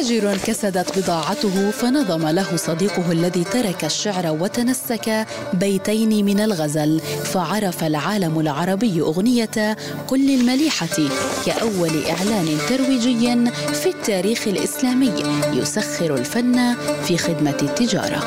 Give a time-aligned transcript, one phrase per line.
[0.00, 8.40] تاجر كسدت بضاعته فنظم له صديقه الذي ترك الشعر وتنسك بيتين من الغزل فعرف العالم
[8.40, 9.76] العربي أغنية
[10.08, 10.96] قل للمليحة
[11.46, 15.12] كأول إعلان ترويجي في التاريخ الإسلامي
[15.52, 16.74] يسخر الفن
[17.04, 18.24] في خدمة التجارة.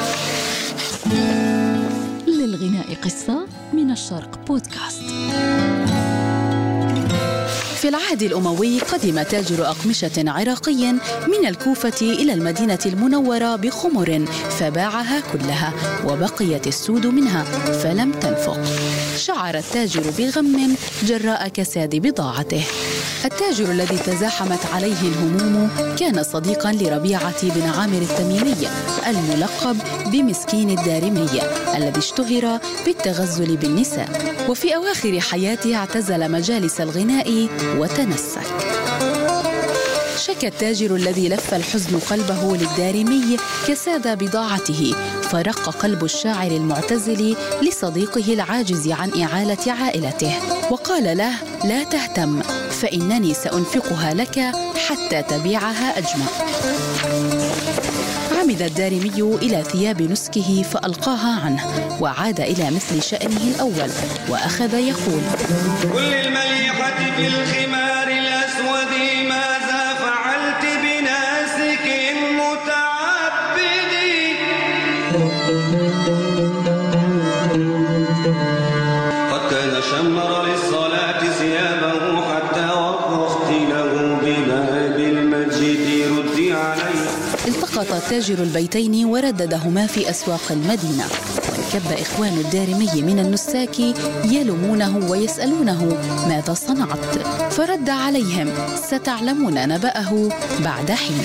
[2.28, 5.03] للغناء قصة من الشرق بودكاست.
[7.84, 10.93] في العهد الأموي قدم تاجر أقمشة عراقي
[11.27, 14.25] من الكوفة إلى المدينة المنورة بخمر
[14.60, 15.74] فباعها كلها
[16.05, 17.43] وبقيت السود منها
[17.83, 18.60] فلم تنفق.
[19.18, 22.64] شعر التاجر بغم جراء كساد بضاعته.
[23.25, 25.69] التاجر الذي تزاحمت عليه الهموم
[26.00, 28.68] كان صديقا لربيعة بن عامر التميمي
[29.07, 31.29] الملقب بمسكين الدارمي
[31.75, 34.09] الذي اشتهر بالتغزل بالنساء.
[34.49, 38.83] وفي أواخر حياته اعتزل مجالس الغناء وتنسك
[40.44, 44.95] شكى التاجر الذي لف الحزن قلبه للدارمي كساد بضاعته
[45.31, 50.33] فرق قلب الشاعر المعتزل لصديقه العاجز عن إعالة عائلته
[50.71, 51.33] وقال له
[51.66, 52.41] لا تهتم
[52.81, 54.39] فإنني سأنفقها لك
[54.88, 56.25] حتى تبيعها أجمع
[58.39, 63.89] عمد الدارمي إلى ثياب نسكه فألقاها عنه وعاد إلى مثل شأنه الأول
[64.30, 65.21] وأخذ يقول
[65.94, 67.62] كل المليحة بالخمار الأسود
[87.47, 91.05] التقط التاجر البيتين ورددهما في أسواق المدينة.
[91.73, 93.79] وانكب إخوان الدارمي من النساك
[94.25, 97.05] يلومونه ويسألونه ماذا صنعت.
[97.51, 101.23] فرد عليهم ستعلمون نبأه بعد حين.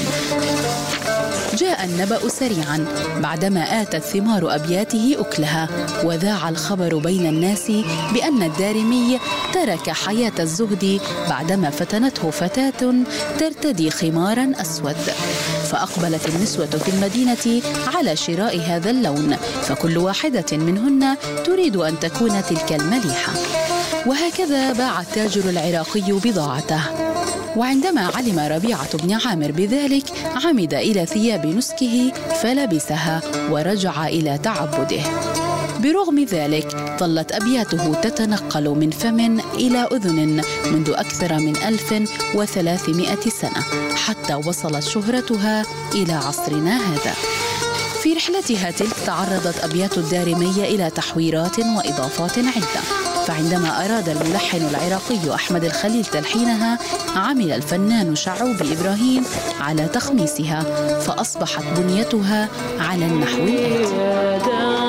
[1.61, 2.85] جاء النبأ سريعا
[3.23, 5.69] بعدما آتت ثمار أبياته أكلها
[6.05, 7.73] وذاع الخبر بين الناس
[8.15, 9.19] بأن الدارمي
[9.53, 12.95] ترك حياة الزهد بعدما فتنته فتاة
[13.39, 14.97] ترتدي خمارا أسود.
[15.71, 17.63] فأقبلت النسوة في المدينة
[17.97, 23.33] على شراء هذا اللون فكل واحدة منهن تريد أن تكون تلك المليحة.
[24.07, 27.08] وهكذا باع التاجر العراقي بضاعته.
[27.59, 30.05] وعندما علم ربيعة بن عامر بذلك
[30.45, 33.21] عمد إلى ثياب نسكه فلبسها
[33.51, 35.03] ورجع إلى تعبده.
[35.83, 40.43] برغم ذلك ظلت أبياته تتنقل من فم إلى أذن
[40.73, 43.63] منذ أكثر من 1300 سنة
[43.95, 45.65] حتى وصلت شهرتها
[45.95, 47.15] إلى عصرنا هذا.
[48.03, 53.08] في رحلتها تلك تعرضت أبيات الدارمية إلى تحويرات وإضافات عدة.
[53.29, 56.79] فعندما أراد الملحن العراقي أحمد الخليل تلحينها
[57.17, 59.25] عمل الفنان شعوبي إبراهيم
[59.61, 60.63] على تخميسها
[61.01, 62.49] فأصبحت بنيتها
[62.81, 64.88] على النحو الآتي.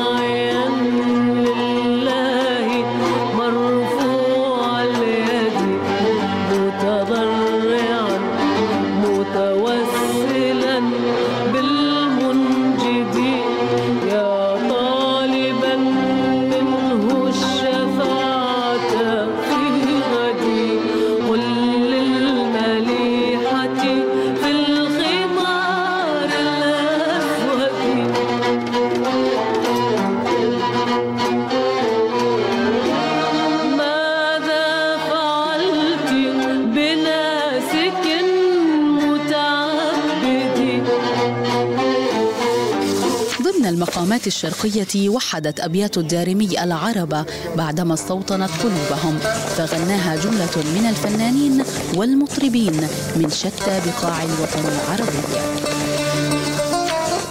[43.70, 47.26] المقامات الشرقية وحدت أبيات الدارمي العرب
[47.56, 49.20] بعدما استوطنت قلوبهم
[49.58, 51.64] فغناها جملة من الفنانين
[51.96, 55.20] والمطربين من شتى بقاع الوطن العربي.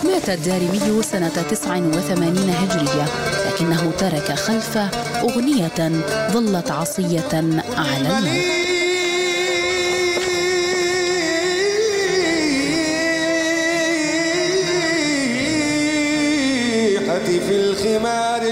[0.05, 3.07] مات الدارمي سنة 89 هجرية
[3.47, 4.91] لكنه ترك خلفه
[5.21, 7.29] أغنية ظلت عصية
[7.77, 8.58] على الموت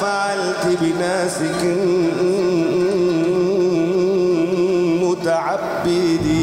[0.00, 1.62] فعلت بناسك
[5.02, 6.35] متعبدي